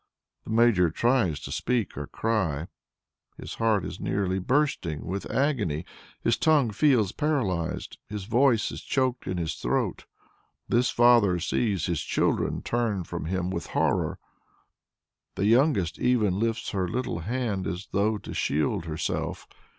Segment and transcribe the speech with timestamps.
[0.45, 2.65] The Major tries to speak or cry.
[3.37, 5.85] His heart is nearly bursting with agony;
[6.23, 10.05] his tongue feels paralysed; his voice is choked in his throat.
[10.67, 14.17] This father sees his children turn from him with horror.
[15.35, 19.47] The youngest even lifts her little hand as though to shield herself.